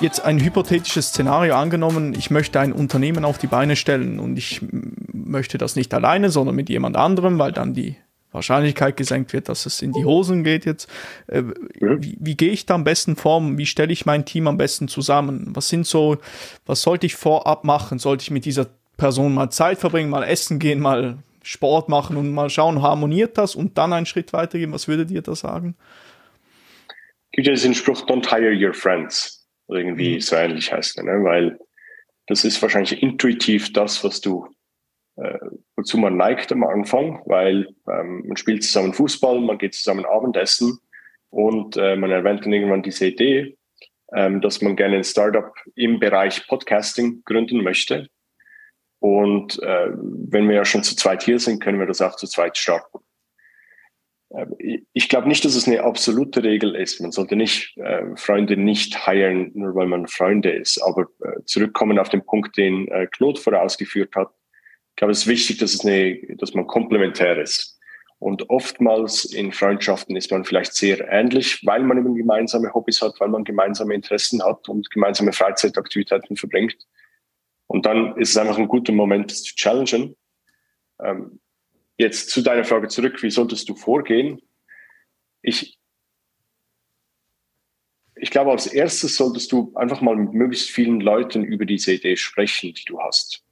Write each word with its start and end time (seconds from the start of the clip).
Jetzt 0.00 0.24
ein 0.24 0.38
hypothetisches 0.38 1.08
Szenario 1.08 1.56
angenommen, 1.56 2.14
ich 2.14 2.30
möchte 2.30 2.60
ein 2.60 2.72
Unternehmen 2.72 3.24
auf 3.24 3.36
die 3.36 3.48
Beine 3.48 3.74
stellen 3.74 4.20
und 4.20 4.36
ich 4.36 4.60
möchte 5.12 5.58
das 5.58 5.74
nicht 5.74 5.92
alleine, 5.92 6.30
sondern 6.30 6.54
mit 6.54 6.68
jemand 6.68 6.96
anderem, 6.96 7.40
weil 7.40 7.50
dann 7.50 7.74
die 7.74 7.96
Wahrscheinlichkeit 8.30 8.96
gesenkt 8.96 9.32
wird, 9.32 9.48
dass 9.48 9.66
es 9.66 9.82
in 9.82 9.92
die 9.92 10.04
Hosen 10.04 10.44
geht 10.44 10.66
jetzt. 10.66 10.88
Äh, 11.26 11.42
wie, 11.80 12.16
wie 12.20 12.36
gehe 12.36 12.52
ich 12.52 12.64
da 12.64 12.74
am 12.74 12.84
besten 12.84 13.16
vor? 13.16 13.42
Wie 13.58 13.66
stelle 13.66 13.92
ich 13.92 14.06
mein 14.06 14.24
Team 14.24 14.46
am 14.46 14.56
besten 14.56 14.86
zusammen? 14.86 15.50
Was 15.54 15.68
sind 15.68 15.84
so, 15.84 16.18
was 16.64 16.82
sollte 16.82 17.06
ich 17.06 17.16
vorab 17.16 17.64
machen? 17.64 17.98
Sollte 17.98 18.22
ich 18.22 18.30
mit 18.30 18.44
dieser 18.44 18.66
Person 18.98 19.34
mal 19.34 19.50
Zeit 19.50 19.78
verbringen, 19.78 20.10
mal 20.10 20.22
essen 20.22 20.60
gehen, 20.60 20.78
mal 20.78 21.18
Sport 21.42 21.88
machen 21.88 22.16
und 22.16 22.30
mal 22.32 22.50
schauen, 22.50 22.82
harmoniert 22.82 23.36
das 23.38 23.56
und 23.56 23.78
dann 23.78 23.92
einen 23.92 24.06
Schritt 24.06 24.32
weitergehen? 24.32 24.72
Was 24.72 24.86
würdet 24.86 25.10
ihr 25.10 25.22
da 25.22 25.34
sagen? 25.34 25.74
Gibt 27.32 27.46
ja 27.46 27.54
diesen 27.54 27.74
Spruch, 27.74 28.06
don't 28.06 28.28
hire 28.28 28.54
your 28.54 28.74
friends. 28.74 29.37
Oder 29.68 29.80
irgendwie 29.80 30.14
mhm. 30.14 30.20
so 30.20 30.36
ähnlich 30.36 30.72
heißt 30.72 30.98
er, 30.98 31.04
ne? 31.04 31.22
weil 31.24 31.58
das 32.26 32.44
ist 32.44 32.60
wahrscheinlich 32.60 33.02
intuitiv 33.02 33.72
das, 33.72 34.02
was 34.04 34.20
du 34.20 34.48
äh, 35.18 35.38
wozu 35.76 35.98
man 35.98 36.16
neigt 36.16 36.52
am 36.52 36.64
Anfang, 36.64 37.20
weil 37.26 37.68
ähm, 37.90 38.24
man 38.26 38.36
spielt 38.36 38.62
zusammen 38.62 38.94
Fußball, 38.94 39.40
man 39.40 39.58
geht 39.58 39.74
zusammen 39.74 40.04
Abendessen 40.04 40.78
und 41.30 41.76
äh, 41.76 41.96
man 41.96 42.10
erwähnt 42.10 42.44
dann 42.44 42.52
irgendwann 42.52 42.82
diese 42.82 43.06
Idee, 43.06 43.56
ähm, 44.14 44.40
dass 44.40 44.62
man 44.62 44.76
gerne 44.76 44.96
ein 44.96 45.04
Startup 45.04 45.52
im 45.74 45.98
Bereich 45.98 46.46
Podcasting 46.46 47.22
gründen 47.24 47.62
möchte. 47.62 48.08
Und 49.00 49.60
äh, 49.62 49.88
wenn 49.92 50.48
wir 50.48 50.56
ja 50.56 50.64
schon 50.64 50.82
zu 50.82 50.96
zweit 50.96 51.22
hier 51.24 51.38
sind, 51.38 51.60
können 51.62 51.78
wir 51.78 51.86
das 51.86 52.00
auch 52.00 52.16
zu 52.16 52.26
zweit 52.26 52.56
starten. 52.56 52.98
Äh, 54.30 54.46
ich 54.92 55.08
glaube 55.08 55.28
nicht, 55.28 55.44
dass 55.44 55.54
es 55.54 55.66
eine 55.66 55.82
absolute 55.82 56.42
Regel 56.42 56.74
ist. 56.74 57.00
Man 57.00 57.12
sollte 57.12 57.36
nicht 57.36 57.76
äh, 57.78 58.04
Freunde 58.16 58.56
nicht 58.56 59.06
heiren, 59.06 59.50
nur 59.54 59.74
weil 59.74 59.86
man 59.86 60.06
Freunde 60.06 60.50
ist. 60.50 60.80
Aber 60.82 61.06
äh, 61.22 61.44
zurückkommen 61.44 61.98
auf 61.98 62.08
den 62.08 62.24
Punkt, 62.24 62.56
den 62.56 62.88
äh, 62.88 63.06
Claude 63.06 63.40
vorausgeführt 63.40 64.14
hat, 64.14 64.30
glaube, 64.98 65.12
es 65.12 65.20
ist 65.20 65.26
wichtig, 65.28 65.58
dass, 65.58 65.74
es 65.74 65.84
eine, 65.84 66.18
dass 66.36 66.54
man 66.54 66.66
komplementär 66.66 67.40
ist. 67.40 67.78
Und 68.18 68.50
oftmals 68.50 69.24
in 69.24 69.52
Freundschaften 69.52 70.16
ist 70.16 70.32
man 70.32 70.44
vielleicht 70.44 70.74
sehr 70.74 71.08
ähnlich, 71.08 71.64
weil 71.64 71.84
man 71.84 71.98
eben 71.98 72.16
gemeinsame 72.16 72.74
Hobbys 72.74 73.00
hat, 73.00 73.14
weil 73.20 73.28
man 73.28 73.44
gemeinsame 73.44 73.94
Interessen 73.94 74.44
hat 74.44 74.68
und 74.68 74.90
gemeinsame 74.90 75.32
Freizeitaktivitäten 75.32 76.36
verbringt. 76.36 76.76
Und 77.68 77.86
dann 77.86 78.16
ist 78.16 78.30
es 78.30 78.36
einfach 78.36 78.58
ein 78.58 78.66
guter 78.66 78.92
Moment, 78.92 79.30
das 79.30 79.44
zu 79.44 79.54
challengen. 79.54 80.16
Ähm, 81.00 81.38
jetzt 81.98 82.30
zu 82.30 82.40
deiner 82.42 82.64
Frage 82.64 82.88
zurück, 82.88 83.22
wie 83.22 83.30
solltest 83.30 83.68
du 83.68 83.74
vorgehen? 83.74 84.40
Ich, 85.42 85.78
ich 88.16 88.30
glaube, 88.30 88.50
als 88.50 88.66
erstes 88.66 89.16
solltest 89.16 89.52
du 89.52 89.72
einfach 89.74 90.00
mal 90.00 90.16
mit 90.16 90.32
möglichst 90.32 90.70
vielen 90.70 91.00
Leuten 91.00 91.44
über 91.44 91.66
diese 91.66 91.92
Idee 91.92 92.16
sprechen, 92.16 92.72
die 92.72 92.84
du 92.84 92.98
hast 93.00 93.44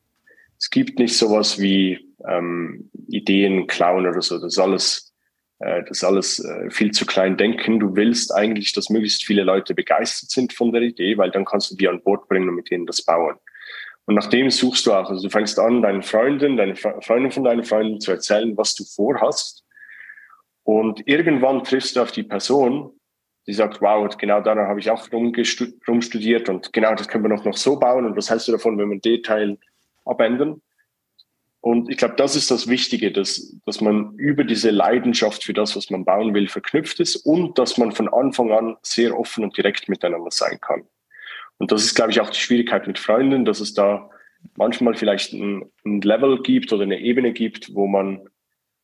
es 0.58 0.70
gibt 0.70 0.98
nicht 0.98 1.16
sowas 1.16 1.60
wie 1.60 2.14
ähm, 2.26 2.90
Ideen 3.08 3.66
klauen 3.66 4.06
oder 4.06 4.22
so. 4.22 4.38
Das 4.38 4.54
ist 4.54 4.58
alles, 4.58 5.14
äh, 5.58 5.82
das 5.82 5.98
ist 5.98 6.04
alles 6.04 6.38
äh, 6.44 6.70
viel 6.70 6.92
zu 6.92 7.04
klein 7.06 7.36
denken. 7.36 7.78
Du 7.78 7.94
willst 7.94 8.34
eigentlich, 8.34 8.72
dass 8.72 8.90
möglichst 8.90 9.24
viele 9.24 9.42
Leute 9.42 9.74
begeistert 9.74 10.30
sind 10.30 10.52
von 10.52 10.72
der 10.72 10.82
Idee, 10.82 11.18
weil 11.18 11.30
dann 11.30 11.44
kannst 11.44 11.70
du 11.70 11.76
die 11.76 11.88
an 11.88 12.02
Bord 12.02 12.28
bringen 12.28 12.48
und 12.48 12.56
mit 12.56 12.70
denen 12.70 12.86
das 12.86 13.02
bauen. 13.02 13.36
Und 14.06 14.14
nach 14.14 14.28
dem 14.28 14.50
suchst 14.50 14.86
du 14.86 14.92
auch. 14.92 15.10
Also 15.10 15.24
du 15.24 15.30
fängst 15.30 15.58
an, 15.58 15.82
deinen 15.82 16.02
Freunden, 16.02 16.56
deine 16.56 16.76
Freundin 16.76 17.30
von 17.30 17.44
deinen 17.44 17.64
Freunden 17.64 18.00
zu 18.00 18.12
erzählen, 18.12 18.56
was 18.56 18.74
du 18.74 18.84
vorhast. 18.84 19.64
Und 20.62 21.06
irgendwann 21.06 21.64
triffst 21.64 21.96
du 21.96 22.02
auf 22.02 22.12
die 22.12 22.22
Person, 22.22 22.92
die 23.46 23.52
sagt, 23.52 23.80
wow, 23.80 24.08
genau 24.16 24.40
daran 24.40 24.66
habe 24.66 24.80
ich 24.80 24.90
auch 24.90 25.08
rumstudiert 25.12 26.48
und 26.48 26.72
genau 26.72 26.94
das 26.94 27.06
können 27.06 27.24
wir 27.24 27.28
noch, 27.28 27.44
noch 27.44 27.56
so 27.56 27.78
bauen. 27.78 28.04
Und 28.04 28.16
was 28.16 28.30
hältst 28.30 28.48
du 28.48 28.52
davon, 28.52 28.78
wenn 28.78 28.90
wir 28.90 28.98
Detail 28.98 29.58
abändern. 30.06 30.62
Und 31.60 31.90
ich 31.90 31.96
glaube, 31.96 32.14
das 32.16 32.36
ist 32.36 32.50
das 32.50 32.68
Wichtige, 32.68 33.10
dass, 33.10 33.56
dass 33.66 33.80
man 33.80 34.14
über 34.16 34.44
diese 34.44 34.70
Leidenschaft 34.70 35.42
für 35.42 35.52
das, 35.52 35.74
was 35.74 35.90
man 35.90 36.04
bauen 36.04 36.32
will, 36.32 36.48
verknüpft 36.48 37.00
ist 37.00 37.16
und 37.16 37.58
dass 37.58 37.76
man 37.76 37.90
von 37.90 38.08
Anfang 38.08 38.52
an 38.52 38.76
sehr 38.82 39.18
offen 39.18 39.42
und 39.42 39.56
direkt 39.56 39.88
miteinander 39.88 40.30
sein 40.30 40.60
kann. 40.60 40.86
Und 41.58 41.72
das 41.72 41.84
ist, 41.84 41.94
glaube 41.94 42.10
ich, 42.10 42.20
auch 42.20 42.30
die 42.30 42.38
Schwierigkeit 42.38 42.86
mit 42.86 42.98
Freunden, 42.98 43.44
dass 43.44 43.60
es 43.60 43.74
da 43.74 44.10
manchmal 44.56 44.94
vielleicht 44.94 45.32
ein, 45.32 45.70
ein 45.84 46.00
Level 46.00 46.42
gibt 46.42 46.72
oder 46.72 46.82
eine 46.82 47.00
Ebene 47.00 47.32
gibt, 47.32 47.74
wo 47.74 47.86
man 47.86 48.28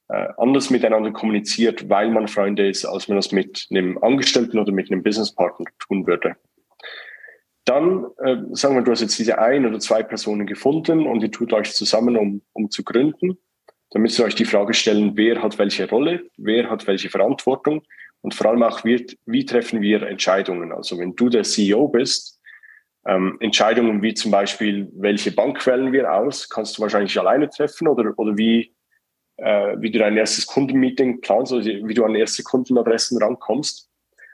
äh, 0.08 0.28
anders 0.36 0.70
miteinander 0.70 1.12
kommuniziert, 1.12 1.88
weil 1.88 2.10
man 2.10 2.28
Freunde 2.28 2.68
ist, 2.68 2.84
als 2.84 3.08
man 3.08 3.16
das 3.16 3.32
mit 3.32 3.66
einem 3.70 3.98
Angestellten 3.98 4.58
oder 4.58 4.72
mit 4.72 4.90
einem 4.90 5.02
Businesspartner 5.02 5.66
tun 5.78 6.06
würde. 6.06 6.36
Dann, 7.64 8.06
äh, 8.18 8.36
sagen 8.52 8.74
wir, 8.74 8.82
du 8.82 8.90
hast 8.90 9.02
jetzt 9.02 9.18
diese 9.18 9.38
ein 9.38 9.64
oder 9.66 9.78
zwei 9.78 10.02
Personen 10.02 10.46
gefunden 10.46 11.06
und 11.06 11.22
ihr 11.22 11.30
tut 11.30 11.52
euch 11.52 11.72
zusammen, 11.72 12.16
um, 12.16 12.42
um 12.52 12.70
zu 12.70 12.82
gründen. 12.82 13.38
Dann 13.90 14.02
müsst 14.02 14.18
ihr 14.18 14.24
euch 14.24 14.34
die 14.34 14.46
Frage 14.46 14.74
stellen, 14.74 15.12
wer 15.16 15.42
hat 15.42 15.58
welche 15.58 15.88
Rolle, 15.88 16.24
wer 16.36 16.70
hat 16.70 16.86
welche 16.86 17.08
Verantwortung 17.08 17.82
und 18.22 18.34
vor 18.34 18.50
allem 18.50 18.62
auch, 18.62 18.84
wie, 18.84 19.06
wie 19.26 19.44
treffen 19.44 19.80
wir 19.80 20.02
Entscheidungen. 20.02 20.72
Also 20.72 20.98
wenn 20.98 21.14
du 21.14 21.28
der 21.28 21.44
CEO 21.44 21.88
bist, 21.88 22.40
ähm, 23.06 23.36
Entscheidungen 23.40 24.02
wie 24.02 24.14
zum 24.14 24.30
Beispiel, 24.30 24.88
welche 24.94 25.32
Bank 25.32 25.66
wählen 25.66 25.92
wir 25.92 26.12
aus, 26.12 26.48
kannst 26.48 26.78
du 26.78 26.82
wahrscheinlich 26.82 27.18
alleine 27.18 27.48
treffen 27.48 27.88
oder, 27.88 28.12
oder 28.16 28.36
wie, 28.36 28.74
äh, 29.38 29.76
wie 29.78 29.90
du 29.90 29.98
dein 29.98 30.16
erstes 30.16 30.46
Kundenmeeting 30.46 31.20
planst, 31.20 31.52
also 31.52 31.68
wie 31.68 31.94
du 31.94 32.04
an 32.04 32.14
erste 32.14 32.42
Kundenadressen 32.42 33.18
rankommst. 33.18 33.88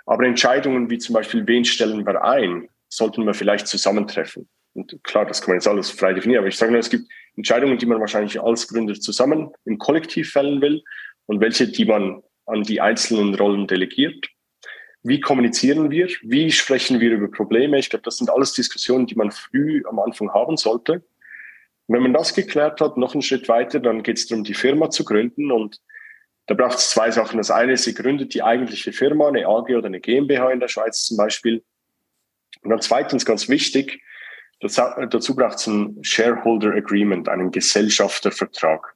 Aber 0.06 0.24
Entscheidungen 0.24 0.90
wie 0.90 0.98
zum 0.98 1.14
Beispiel, 1.14 1.46
wen 1.46 1.64
stellen 1.64 2.06
wir 2.06 2.22
ein, 2.22 2.68
sollten 2.88 3.24
wir 3.24 3.34
vielleicht 3.34 3.66
zusammentreffen. 3.66 4.48
Und 4.74 5.02
klar, 5.02 5.26
das 5.26 5.40
kann 5.40 5.50
man 5.50 5.56
jetzt 5.56 5.68
alles 5.68 5.90
frei 5.90 6.12
definieren, 6.12 6.40
aber 6.40 6.48
ich 6.48 6.56
sage 6.56 6.72
nur, 6.72 6.80
es 6.80 6.90
gibt 6.90 7.10
Entscheidungen, 7.36 7.78
die 7.78 7.86
man 7.86 8.00
wahrscheinlich 8.00 8.40
als 8.40 8.68
Gründer 8.68 8.94
zusammen 8.94 9.50
im 9.64 9.78
Kollektiv 9.78 10.30
fällen 10.30 10.60
will 10.60 10.82
und 11.26 11.40
welche, 11.40 11.68
die 11.68 11.84
man 11.84 12.22
an 12.46 12.62
die 12.62 12.80
einzelnen 12.80 13.34
Rollen 13.34 13.66
delegiert. 13.66 14.28
Wie 15.08 15.20
kommunizieren 15.20 15.90
wir? 15.90 16.08
Wie 16.22 16.52
sprechen 16.52 17.00
wir 17.00 17.12
über 17.12 17.28
Probleme? 17.28 17.78
Ich 17.78 17.88
glaube, 17.88 18.02
das 18.02 18.18
sind 18.18 18.28
alles 18.28 18.52
Diskussionen, 18.52 19.06
die 19.06 19.14
man 19.14 19.30
früh 19.30 19.82
am 19.88 19.98
Anfang 19.98 20.32
haben 20.34 20.58
sollte. 20.58 21.02
Und 21.86 21.94
wenn 21.94 22.02
man 22.02 22.12
das 22.12 22.34
geklärt 22.34 22.82
hat, 22.82 22.98
noch 22.98 23.14
einen 23.14 23.22
Schritt 23.22 23.48
weiter, 23.48 23.80
dann 23.80 24.02
geht 24.02 24.18
es 24.18 24.26
darum, 24.26 24.44
die 24.44 24.52
Firma 24.52 24.90
zu 24.90 25.04
gründen. 25.04 25.50
Und 25.50 25.80
da 26.46 26.54
braucht 26.54 26.76
es 26.76 26.90
zwei 26.90 27.10
Sachen. 27.10 27.38
Das 27.38 27.50
eine 27.50 27.72
ist, 27.72 27.84
sie 27.84 27.94
gründet 27.94 28.34
die 28.34 28.42
eigentliche 28.42 28.92
Firma, 28.92 29.28
eine 29.28 29.46
AG 29.46 29.74
oder 29.74 29.86
eine 29.86 30.00
GmbH 30.00 30.50
in 30.50 30.60
der 30.60 30.68
Schweiz 30.68 31.06
zum 31.06 31.16
Beispiel. 31.16 31.64
Und 32.62 32.70
dann 32.70 32.82
zweitens 32.82 33.24
ganz 33.24 33.48
wichtig, 33.48 34.02
dazu 34.60 35.34
braucht 35.34 35.56
es 35.56 35.66
ein 35.66 35.98
Shareholder 36.02 36.74
Agreement, 36.74 37.30
einen 37.30 37.50
Gesellschaftervertrag. 37.50 38.94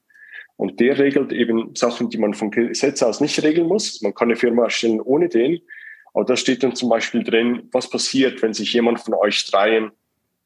Und 0.56 0.78
der 0.78 0.99
regelt 0.99 1.33
eben 1.33 1.75
Sachen, 1.75 2.11
die 2.11 2.19
man 2.19 2.34
vom 2.34 2.51
Gesetz 2.51 3.03
aus 3.03 3.21
nicht 3.22 3.43
regeln 3.43 3.67
muss. 3.67 4.03
Man 4.03 4.12
kann 4.12 4.28
eine 4.28 4.37
Firma 4.37 4.65
erstellen 4.65 5.01
ohne 5.01 5.31
den. 5.31 5.62
Aber 6.15 6.25
da 6.25 6.37
steht 6.37 6.62
dann 6.62 6.75
zum 6.77 6.89
Beispiel 6.89 7.25
drin, 7.25 7.69
was 7.73 7.89
passiert, 7.89 8.43
wenn 8.43 8.53
sich 8.53 8.73
jemand 8.73 9.00
von 9.00 9.15
euch 9.15 9.50
dreien 9.50 9.93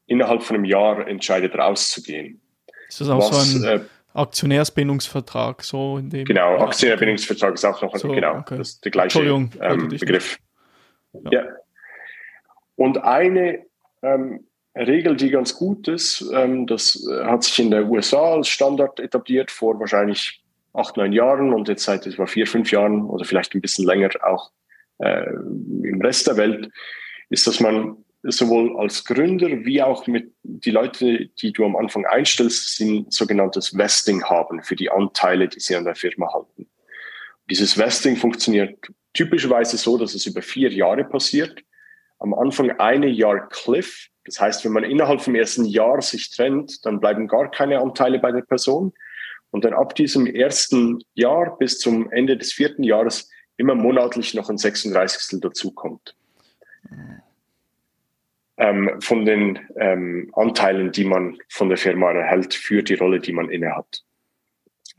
innerhalb 0.07 0.43
von 0.43 0.57
einem 0.57 0.65
Jahr 0.65 1.07
entscheidet, 1.07 1.57
rauszugehen. 1.57 2.41
Ist 2.89 3.01
das 3.01 3.09
auch 3.09 3.19
was, 3.19 3.51
so 3.51 3.67
ein 3.67 3.81
äh, 3.81 3.85
Aktionärsbindungsvertrag? 4.15 5.65
So 5.65 5.99
in 5.99 6.11
dem 6.11 6.25
genau, 6.25 6.59
Aktionärsbindungsvertrag 6.59 7.55
ist 7.55 7.65
auch 7.65 7.83
noch 7.83 7.97
so, 7.97 8.09
genau, 8.09 8.39
okay. 8.39 8.59
das 8.59 8.81
der 8.81 8.93
gleiche 8.93 9.21
ähm, 9.21 9.89
Begriff. 9.89 10.39
Ja. 11.13 11.31
ja. 11.33 11.45
Und 12.77 12.99
eine 12.99 13.65
ähm, 14.03 14.47
Regel, 14.77 15.17
die 15.17 15.31
ganz 15.31 15.55
gut 15.55 15.89
ist, 15.89 16.25
ähm, 16.33 16.67
das 16.67 17.07
äh, 17.11 17.25
hat 17.25 17.43
sich 17.43 17.59
in 17.59 17.71
der 17.71 17.89
USA 17.89 18.35
als 18.35 18.49
Standard 18.49 19.01
etabliert 19.01 19.51
vor 19.51 19.81
wahrscheinlich 19.81 20.45
acht, 20.75 20.97
neun 20.97 21.13
Jahren 21.13 21.53
und 21.53 21.69
jetzt 21.69 21.85
seit 21.85 22.07
etwa 22.07 22.27
vier, 22.27 22.47
fünf 22.47 22.71
Jahren 22.71 23.07
oder 23.07 23.25
vielleicht 23.25 23.55
ein 23.55 23.63
bisschen 23.63 23.87
länger 23.87 24.11
auch 24.23 24.51
äh, 24.99 25.27
im 25.27 26.01
Rest 26.01 26.27
der 26.27 26.37
Welt, 26.37 26.71
ist, 27.31 27.47
dass 27.47 27.61
man 27.61 27.97
sowohl 28.23 28.79
als 28.79 29.05
Gründer 29.05 29.49
wie 29.65 29.83
auch 29.83 30.07
mit 30.07 30.33
die 30.43 30.71
Leute, 30.71 31.27
die 31.41 31.53
du 31.53 31.65
am 31.65 31.77
Anfang 31.77 32.05
einstellst, 32.07 32.81
ein 32.81 33.07
sogenanntes 33.11 33.77
Vesting 33.77 34.25
haben 34.25 34.63
für 34.63 34.77
die 34.77 34.91
Anteile, 34.91 35.49
die 35.49 35.61
sie 35.61 35.77
an 35.77 35.85
der 35.85 35.95
Firma 35.95 36.33
halten. 36.33 36.69
Dieses 37.49 37.79
Vesting 37.79 38.17
funktioniert 38.17 38.79
typischerweise 39.13 39.77
so, 39.77 39.97
dass 39.97 40.15
es 40.15 40.27
über 40.27 40.43
vier 40.43 40.73
Jahre 40.73 41.05
passiert 41.05 41.63
am 42.19 42.35
Anfang 42.35 42.71
eine 42.79 43.09
Jahr 43.09 43.49
Cliff. 43.49 44.09
Das 44.25 44.41
heißt, 44.41 44.65
wenn 44.65 44.73
man 44.73 44.85
innerhalb 44.85 45.21
vom 45.21 45.35
ersten 45.35 45.65
Jahr 45.65 46.01
sich 46.03 46.31
trennt, 46.31 46.85
dann 46.85 47.01
bleiben 47.01 47.29
gar 47.29 47.51
keine 47.51 47.81
Anteile 47.81 48.19
bei 48.19 48.33
der 48.33 48.43
Person. 48.43 48.93
Und 49.51 49.65
dann 49.65 49.75
ab 49.75 49.95
diesem 49.95 50.27
ersten 50.27 50.99
Jahr 51.15 51.57
bis 51.59 51.79
zum 51.79 52.11
Ende 52.11 52.37
des 52.37 52.53
vierten 52.53 52.83
Jahres 52.83 53.31
immer 53.57 53.75
monatlich 53.75 54.35
noch 54.35 54.51
ein 54.51 54.59
36. 54.59 55.41
dazukommt. 55.41 56.15
Ähm, 58.59 59.01
von 59.01 59.25
den 59.25 59.59
ähm, 59.77 60.31
Anteilen, 60.35 60.93
die 60.93 61.05
man 61.05 61.39
von 61.49 61.69
der 61.69 61.77
Firma 61.77 62.13
erhält 62.13 62.55
für 62.55 62.83
die 62.83 62.95
Rolle, 62.95 63.21
die 63.21 63.33
man 63.33 63.51
innehat. 63.51 64.03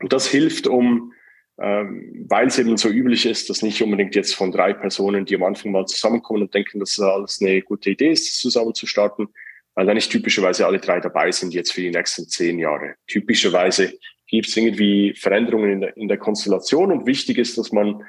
Und 0.00 0.12
das 0.12 0.28
hilft, 0.28 0.68
um 0.68 1.12
ähm, 1.60 2.26
weil 2.28 2.46
es 2.46 2.58
eben 2.58 2.76
so 2.76 2.88
üblich 2.88 3.26
ist, 3.26 3.50
dass 3.50 3.62
nicht 3.62 3.82
unbedingt 3.82 4.14
jetzt 4.14 4.34
von 4.34 4.52
drei 4.52 4.72
Personen, 4.72 5.24
die 5.24 5.34
am 5.34 5.42
Anfang 5.42 5.72
mal 5.72 5.86
zusammenkommen 5.86 6.42
und 6.42 6.54
denken, 6.54 6.78
dass 6.78 6.94
das 6.94 7.06
alles 7.06 7.42
eine 7.42 7.60
gute 7.62 7.90
Idee 7.90 8.12
ist, 8.12 8.40
zusammen 8.40 8.74
zu 8.74 8.86
starten, 8.86 9.28
weil 9.74 9.86
da 9.86 9.92
nicht 9.92 10.12
typischerweise 10.12 10.66
alle 10.66 10.78
drei 10.78 11.00
dabei 11.00 11.32
sind 11.32 11.52
jetzt 11.52 11.72
für 11.72 11.80
die 11.80 11.90
nächsten 11.90 12.28
zehn 12.28 12.60
Jahre. 12.60 12.94
Typischerweise 13.08 13.92
gibt 14.28 14.46
es 14.46 14.56
irgendwie 14.56 15.14
Veränderungen 15.14 15.72
in 15.72 15.80
der, 15.80 15.96
in 15.96 16.06
der 16.06 16.18
Konstellation 16.18 16.92
und 16.92 17.06
wichtig 17.06 17.38
ist, 17.38 17.58
dass 17.58 17.72
man 17.72 18.04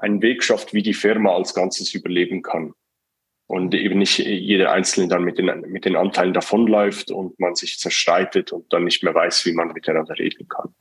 einen 0.00 0.22
Weg 0.22 0.42
schafft, 0.42 0.74
wie 0.74 0.82
die 0.82 0.94
Firma 0.94 1.34
als 1.34 1.54
Ganzes 1.54 1.94
überleben 1.94 2.42
kann. 2.42 2.74
Und 3.46 3.74
eben 3.74 3.98
nicht 3.98 4.18
jeder 4.18 4.70
Einzelne 4.70 5.08
dann 5.08 5.24
mit 5.24 5.38
den, 5.38 5.46
mit 5.68 5.84
den 5.84 5.96
Anteilen 5.96 6.32
davonläuft 6.32 7.10
und 7.10 7.38
man 7.40 7.56
sich 7.56 7.78
zerstreitet 7.78 8.52
und 8.52 8.72
dann 8.72 8.84
nicht 8.84 9.02
mehr 9.02 9.14
weiß, 9.14 9.44
wie 9.44 9.52
man 9.52 9.72
miteinander 9.72 10.16
reden 10.16 10.48
kann. 10.48 10.72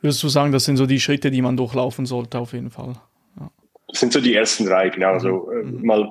Würdest 0.00 0.22
du 0.22 0.28
sagen, 0.28 0.52
das 0.52 0.64
sind 0.64 0.76
so 0.76 0.86
die 0.86 1.00
Schritte, 1.00 1.30
die 1.30 1.42
man 1.42 1.56
durchlaufen 1.56 2.06
sollte, 2.06 2.38
auf 2.38 2.52
jeden 2.52 2.70
Fall? 2.70 2.94
Ja. 3.38 3.50
Das 3.88 4.00
sind 4.00 4.12
so 4.12 4.20
die 4.20 4.34
ersten 4.34 4.66
drei, 4.66 4.88
genau. 4.88 5.12
Also 5.12 5.50
äh, 5.50 5.64
mhm. 5.64 5.84
mal 5.84 6.08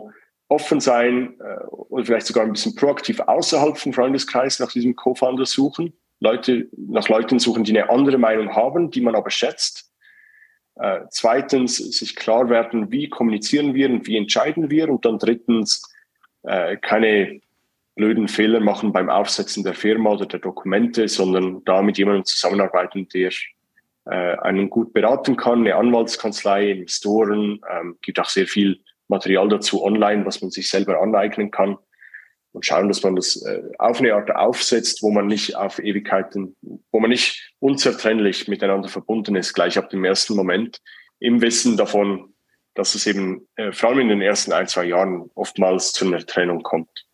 offen 0.47 0.81
sein 0.81 1.35
äh, 1.39 1.65
und 1.67 2.05
vielleicht 2.05 2.27
sogar 2.27 2.43
ein 2.43 2.51
bisschen 2.51 2.75
proaktiv 2.75 3.21
außerhalb 3.21 3.77
vom 3.77 3.93
Freundeskreis 3.93 4.59
nach 4.59 4.71
diesem 4.71 4.95
Co-Founder 4.95 5.45
suchen. 5.45 5.93
Leute, 6.19 6.69
nach 6.75 7.09
Leuten 7.09 7.39
suchen, 7.39 7.63
die 7.63 7.71
eine 7.71 7.89
andere 7.89 8.17
Meinung 8.17 8.53
haben, 8.55 8.91
die 8.91 9.01
man 9.01 9.15
aber 9.15 9.29
schätzt. 9.29 9.90
Äh, 10.81 11.01
zweitens, 11.11 11.77
sich 11.77 12.15
klar 12.15 12.49
werden, 12.49 12.91
wie 12.91 13.07
kommunizieren 13.07 13.75
wir 13.75 13.87
und 13.87 14.07
wie 14.07 14.17
entscheiden 14.17 14.71
wir. 14.71 14.89
Und 14.89 15.05
dann 15.05 15.19
drittens, 15.19 15.83
äh, 16.41 16.75
keine 16.77 17.39
blöden 17.95 18.27
Fehler 18.27 18.59
machen 18.61 18.91
beim 18.91 19.07
Aufsetzen 19.07 19.63
der 19.63 19.75
Firma 19.75 20.13
oder 20.13 20.25
der 20.25 20.39
Dokumente, 20.39 21.07
sondern 21.07 21.63
da 21.65 21.83
mit 21.83 21.99
jemandem 21.99 22.25
zusammenarbeiten, 22.25 23.07
der 23.09 23.29
äh, 24.05 24.37
einen 24.39 24.71
gut 24.71 24.91
beraten 24.91 25.35
kann, 25.35 25.59
eine 25.59 25.75
Anwaltskanzlei, 25.75 26.71
Investoren, 26.71 27.61
ähm, 27.71 27.97
gibt 28.01 28.19
auch 28.19 28.29
sehr 28.29 28.47
viel 28.47 28.79
Material 29.07 29.49
dazu 29.49 29.83
online, 29.83 30.25
was 30.25 30.41
man 30.41 30.49
sich 30.49 30.67
selber 30.67 30.99
aneignen 30.99 31.51
kann 31.51 31.77
und 32.53 32.65
schauen, 32.65 32.87
dass 32.87 33.03
man 33.03 33.15
das 33.15 33.41
äh, 33.43 33.61
auf 33.77 33.99
eine 33.99 34.13
Art 34.13 34.31
aufsetzt, 34.35 35.01
wo 35.01 35.11
man 35.11 35.27
nicht 35.27 35.55
auf 35.55 35.79
Ewigkeiten, 35.79 36.55
wo 36.91 36.99
man 36.99 37.09
nicht 37.09 37.53
unzertrennlich 37.59 38.47
miteinander 38.47 38.89
verbunden 38.89 39.35
ist, 39.35 39.53
gleich 39.53 39.77
ab 39.77 39.89
dem 39.89 40.03
ersten 40.03 40.35
Moment, 40.35 40.81
im 41.19 41.41
Wissen 41.41 41.77
davon, 41.77 42.33
dass 42.73 42.95
es 42.95 43.05
eben 43.05 43.47
äh, 43.55 43.71
vor 43.71 43.89
allem 43.89 43.99
in 43.99 44.09
den 44.09 44.21
ersten 44.21 44.53
ein, 44.53 44.67
zwei 44.67 44.85
Jahren 44.85 45.29
oftmals 45.35 45.93
zu 45.93 46.05
einer 46.05 46.25
Trennung 46.25 46.63
kommt. 46.63 47.05